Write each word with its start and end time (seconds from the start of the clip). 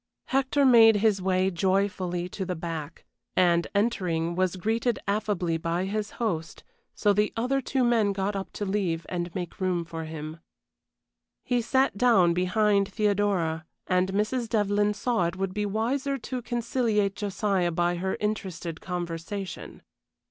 Hector 0.29 0.65
made 0.65 0.95
his 0.95 1.21
way 1.21 1.51
joyfully 1.51 2.27
to 2.29 2.43
the 2.43 2.55
back, 2.55 3.05
and, 3.35 3.67
entering, 3.75 4.33
was 4.35 4.55
greeted 4.55 4.97
affably 5.07 5.57
by 5.57 5.85
his 5.85 6.13
host, 6.17 6.63
so 6.95 7.13
the 7.13 7.31
other 7.37 7.61
two 7.61 7.83
men 7.83 8.11
got 8.11 8.35
up 8.35 8.51
to 8.53 8.65
leave 8.65 9.05
to 9.11 9.29
make 9.35 9.59
room 9.61 9.85
for 9.85 10.05
him. 10.05 10.39
He 11.43 11.61
sat 11.61 11.99
down 11.99 12.33
behind 12.33 12.89
Theodora, 12.91 13.63
and 13.85 14.11
Mrs. 14.13 14.49
Devlyn 14.49 14.95
saw 14.95 15.27
it 15.27 15.35
would 15.35 15.53
be 15.53 15.67
wiser 15.67 16.17
to 16.17 16.41
conciliate 16.41 17.15
Josiah 17.15 17.71
by 17.71 17.97
her 17.97 18.17
interested 18.19 18.81
conversation. 18.81 19.83